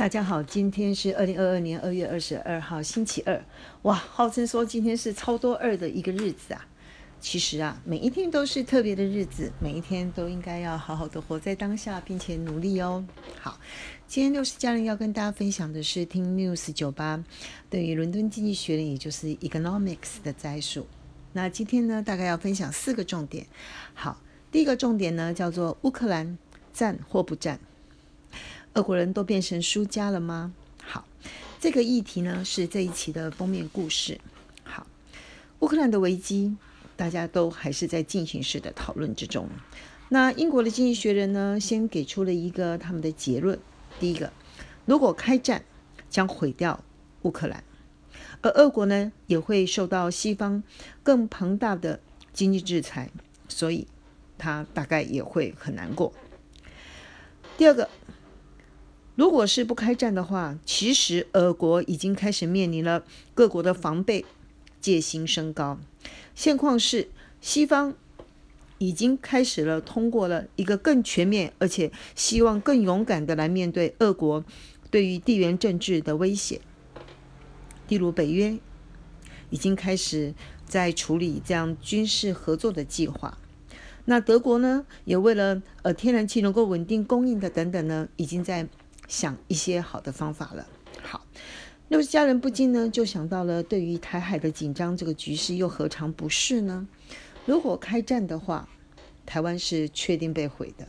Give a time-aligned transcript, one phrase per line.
[0.00, 3.44] 大家好，今天是二零二二年二月二十二号，星期二。
[3.82, 6.66] 哇，号称说今天是超多二的一个日子啊。
[7.20, 13.04] 其实啊，每一天都是特别的日子，每一天都应该要好好的活在当下，并且努力哦。
[13.38, 13.60] 好，
[14.06, 17.22] 今天六十家人要跟大家分享的是听 News 酒吧
[17.68, 20.86] 对于伦敦经济学的，也就是 Economics 的摘述。
[21.34, 23.46] 那今天呢，大概要分享四个重点。
[23.92, 24.18] 好，
[24.50, 26.38] 第一个重点呢，叫做乌克兰
[26.72, 27.60] 战或不战。
[28.74, 30.54] 俄国人都变成输家了吗？
[30.84, 31.04] 好，
[31.58, 34.20] 这个议题呢是这一期的封面故事。
[34.62, 34.86] 好，
[35.58, 36.56] 乌克兰的危机，
[36.96, 39.48] 大家都还是在进行式的讨论之中。
[40.10, 43.58] 那英国的经济学人呢，先给出了一个他们的结论：
[43.98, 44.32] 第一个，
[44.86, 45.64] 如果开战
[46.08, 46.84] 将毁掉
[47.22, 47.64] 乌克兰，
[48.40, 50.62] 而俄国呢也会受到西方
[51.02, 51.98] 更庞大的
[52.32, 53.10] 经济制裁，
[53.48, 53.88] 所以
[54.38, 56.12] 他大概也会很难过。
[57.58, 57.90] 第二个。
[59.20, 63.04] 如果是不开战的话，其实俄国已经开始面临了
[63.34, 64.24] 各国的防备
[64.80, 65.78] 戒心升高。
[66.34, 67.92] 现况是，西方
[68.78, 74.42] 已经开始了通过了一个更全面，而且希望更勇敢的来面对俄国
[74.90, 76.62] 对于地缘政治的威胁。
[77.88, 78.56] 例如，北约
[79.50, 80.32] 已经开始
[80.64, 83.36] 在处理这样军事合作的计划。
[84.06, 88.66] 那德国呢，也为了呃天然气能够稳定供应的等等呢，已经在。
[89.10, 90.68] 想一些好的方法了。
[91.02, 91.26] 好，
[91.88, 96.86] 六家人不禁呢就想到了，对于台海的紧张这个局势，又何尝不是呢？
[97.44, 98.68] 如果开战的话，
[99.26, 100.86] 台湾是确定被毁的，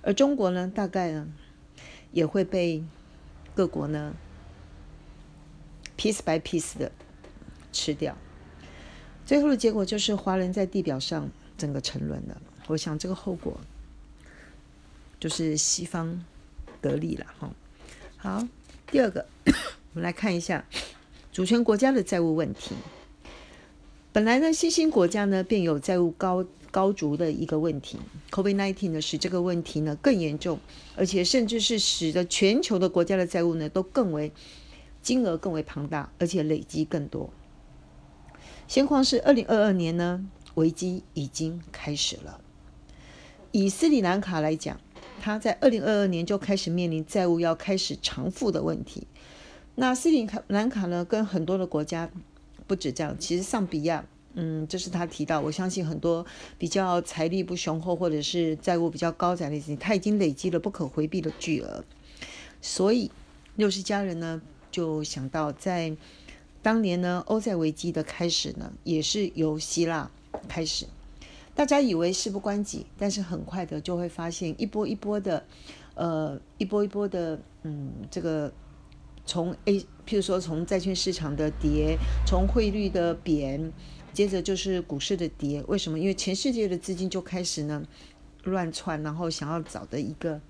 [0.00, 1.28] 而中国呢，大概呢
[2.10, 2.82] 也会被
[3.54, 4.14] 各国呢
[5.98, 6.90] piece by piece 的
[7.70, 8.16] 吃掉。
[9.26, 12.40] 最后的结果就是华人在地表上整个沉沦了。
[12.68, 13.60] 我想这个后果
[15.20, 16.24] 就是西方。
[16.82, 17.54] 得利了哈，
[18.16, 18.48] 好，
[18.90, 20.66] 第二个， 我们来看一下
[21.32, 22.74] 主权国家的债务问题。
[24.12, 27.98] 本来呢，新兴国家呢便有债务高高筑的一个问题
[28.30, 30.58] ，COVID-19 呢使这个问题呢更严重，
[30.96, 34.32] 而且甚至是使得全球的国家的债务呢都更为
[35.00, 37.30] 金额更为庞大，而且累积更多。
[38.66, 42.40] 现况是二零二二年呢，危机已经开始了。
[43.52, 44.80] 以斯里兰卡来讲。
[45.22, 49.06] 他在二零二二年就开始面临债务要开始偿付的问题。
[49.76, 52.10] 那斯里兰卡呢，跟很多的国家
[52.66, 55.40] 不止这样，其实上比亚，嗯，这是他提到。
[55.40, 56.26] 我相信很多
[56.58, 61.84] 比较财力不雄厚或者是债务比较高的事情，他已经累积了不可回避的巨额。
[62.60, 63.08] 所以
[63.54, 65.96] 六十家人呢，就想到在
[66.62, 70.10] 当年呢，欧债危机的开始呢，也是由希腊
[70.48, 70.86] 开始。
[71.54, 75.44] 大家以为事不关己，但是很快的就会发现一波一波的，
[75.94, 78.50] 呃，一波一波的，嗯，这个
[79.26, 83.70] 从 A，譬如说从债券市场的跌，从汇率的贬，
[84.14, 85.62] 接着就是股市的跌。
[85.68, 85.98] 为什么？
[85.98, 87.82] 因为全世界的资金就开始呢
[88.44, 90.40] 乱窜，然后想要找的一个，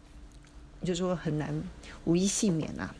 [0.83, 1.63] 就是说很难
[2.05, 2.95] 无一幸免啊。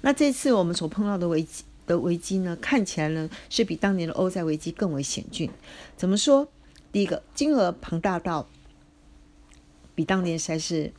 [0.00, 5.50] 那这次我们所碰到的危机的危机呢，看起来呢是比当年的欧债危机更为险峻。
[5.94, 6.48] 怎么说？
[6.92, 8.48] 第一个金额庞大到
[9.94, 10.92] 比当年实在是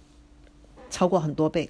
[0.90, 1.70] 超过很多倍。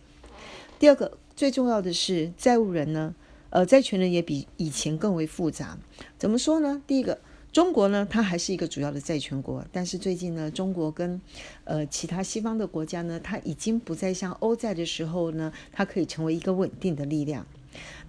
[0.78, 3.16] 第二个最重要的是债务人呢，
[3.50, 5.78] 呃，债权人也比以前更为复杂。
[6.18, 6.82] 怎么说呢？
[6.86, 7.20] 第一个，
[7.52, 11.20] 中国呢，它还是一个主要的债权国，但是最近呢，中国跟
[11.64, 17.46] 呃其他西方的国家呢，它已经不再像欧债的时候呢，它可以成为一个稳定的力量。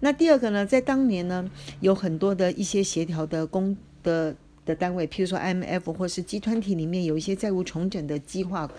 [0.01, 1.51] 那第二个呢，在当年呢，
[1.81, 4.37] 有很多的一些协调的公的。
[4.65, 8.71] 的单位，譬如说 IMF 或是集团体里面有一些债务重整的计划，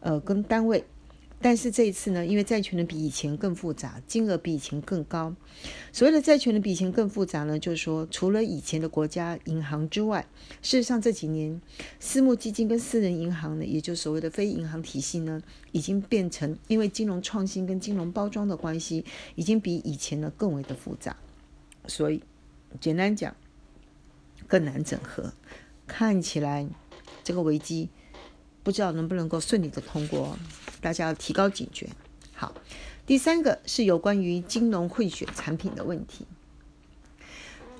[0.00, 0.84] 呃，跟单位。
[1.44, 5.34] 但是这一次呢，因为债权人比以前更复杂，金额比以前更高。
[5.92, 10.24] 所谓的债权人比以前更复杂呢，就是说，除了以前的国家银行之外，
[10.62, 11.60] 事实上这几年
[11.98, 15.42] 私募基金跟私人银行呢，也就所谓的非银行体系呢，
[15.72, 19.04] 已经变成因为金融创新跟金融包装的关系，
[19.34, 21.16] 已经比以前呢更为的复杂。
[21.88, 22.22] 所以，
[22.80, 23.34] 简单讲。
[24.52, 25.32] 更难整合，
[25.86, 26.68] 看起来
[27.24, 27.88] 这个危机
[28.62, 30.36] 不知道能不能够顺利的通过，
[30.82, 31.88] 大家要提高警觉。
[32.34, 32.52] 好，
[33.06, 36.26] 第三个是有关于金融混血产品的问题。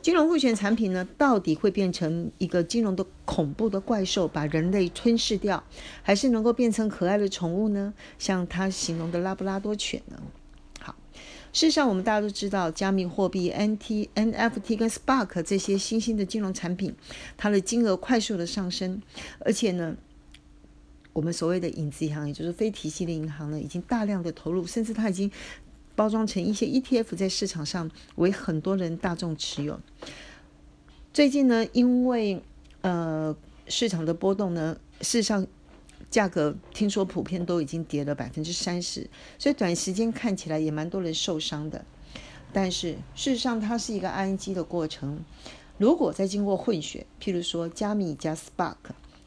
[0.01, 5.63] 金融混血产品呢，到底会变成一个金融的恐怖的怪兽，把人类吞噬掉，
[6.03, 7.93] 还是能够变成可爱的宠物呢？
[8.19, 10.23] 像他形容的拉布拉多犬呢？
[11.52, 16.94] 事实上，我们大家都知道，加密货币、NT、NFT 跟 Spark 这些新兴的金融产品，
[17.37, 19.02] 它的金额快速的上升，
[19.40, 19.94] 而且呢，
[21.12, 25.31] 我们所谓的影子银行，也就是非体系的银行呢，已经大量的投入，甚至它已经
[25.94, 29.78] 包装成一些 ETF 在市场上为很多人大众持有。
[31.12, 32.43] 最近呢，因为
[32.81, 33.37] 呃
[33.69, 35.46] 市场的波动呢，事实上
[36.12, 41.85] 价格听说普遍都已经跌了百分之三十，所以短时间看起来也蛮多人受伤的。
[42.53, 45.25] 但是事实上它是一个 ING 的过程，
[45.79, 48.76] 如果再经过混血，譬如说加密加 Spark，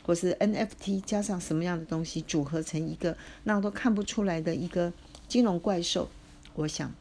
[0.03, 4.93] 或是 NFT 加上什么样的东西组合成一个那都看不出来的一个
[5.27, 6.07] 金融怪兽，
[6.53, 6.93] 我想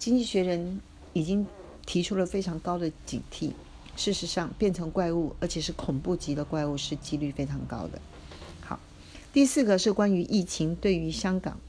[0.00, 0.80] 经济学人
[1.12, 1.46] 已经
[1.86, 3.52] 提出了非常高的警惕。
[3.94, 7.98] 事实上，变成怪物，而且是恐怖级的怪物，是几率非常高的。
[9.32, 11.60] 第四个是关于疫情对于香港，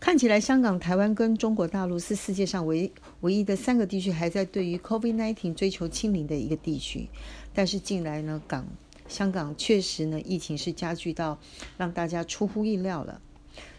[0.00, 2.90] 看起来香港、台湾跟中国大陆是世界上唯
[3.20, 7.08] 唯一的三个地区还在对于 COVID-19 追求清零的一个地区。
[7.54, 8.66] 但是近来呢，港
[9.06, 11.38] 香港确实呢，疫情是加剧到
[11.78, 13.20] 让大家出乎意料了，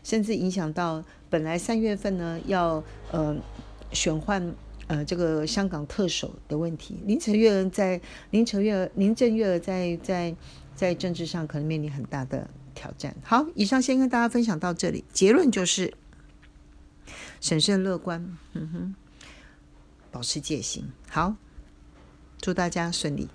[0.03, 3.35] 甚至影响到本来三月份呢要呃
[3.91, 4.53] 选换。
[4.87, 10.35] 呃，这个香港特首的问题，林郑月在林郑月林郑月娥在在
[10.75, 13.15] 在政治上可能面临很大的挑战。
[13.23, 15.94] 好，以上先跟大家分享到这里，结论就是
[17.39, 18.95] 审慎乐观，嗯哼，
[20.12, 20.89] 保持戒心。
[21.09, 21.35] 好，
[22.39, 23.27] 祝大家顺利。